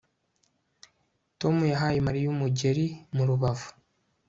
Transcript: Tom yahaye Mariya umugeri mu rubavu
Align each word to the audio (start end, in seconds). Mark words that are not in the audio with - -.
Tom 1.39 1.55
yahaye 1.71 1.97
Mariya 2.07 2.27
umugeri 2.35 2.85
mu 3.15 3.23
rubavu 3.29 3.69